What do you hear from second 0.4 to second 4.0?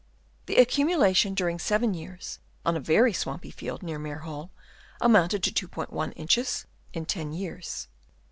The accumulation during 7 years on a very swampy field near